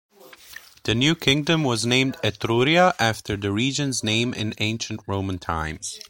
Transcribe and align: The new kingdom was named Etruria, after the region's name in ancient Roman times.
The 0.85 0.95
new 0.95 1.13
kingdom 1.13 1.63
was 1.63 1.85
named 1.85 2.17
Etruria, 2.23 2.95
after 2.97 3.37
the 3.37 3.51
region's 3.51 4.03
name 4.03 4.33
in 4.33 4.55
ancient 4.57 5.01
Roman 5.07 5.37
times. 5.37 5.99